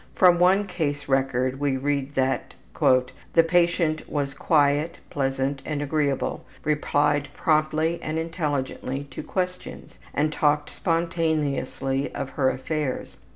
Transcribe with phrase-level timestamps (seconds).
[0.15, 7.27] From one case record we read that ``The patient was quiet, pleasant, and agreeable, replied
[7.35, 13.17] promptly and intelligently to questions, and talked spontaneously of her affairs.